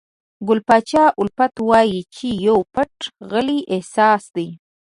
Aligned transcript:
ګل 0.47 0.59
پاچا 0.67 1.03
الفت 1.21 1.53
وایي 1.69 1.99
چې 2.15 2.29
پو 2.47 2.57
پټ 2.73 2.93
غلی 3.31 3.59
احساس 3.73 4.23
دی. 4.35 4.47